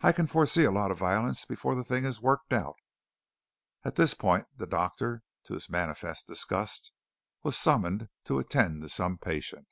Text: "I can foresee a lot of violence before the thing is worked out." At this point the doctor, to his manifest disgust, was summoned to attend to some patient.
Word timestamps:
"I 0.00 0.12
can 0.12 0.26
foresee 0.26 0.64
a 0.64 0.70
lot 0.70 0.90
of 0.90 0.96
violence 0.96 1.44
before 1.44 1.74
the 1.74 1.84
thing 1.84 2.06
is 2.06 2.18
worked 2.22 2.50
out." 2.50 2.76
At 3.84 3.96
this 3.96 4.14
point 4.14 4.46
the 4.56 4.66
doctor, 4.66 5.22
to 5.44 5.52
his 5.52 5.68
manifest 5.68 6.26
disgust, 6.28 6.92
was 7.42 7.58
summoned 7.58 8.08
to 8.24 8.38
attend 8.38 8.80
to 8.80 8.88
some 8.88 9.18
patient. 9.18 9.66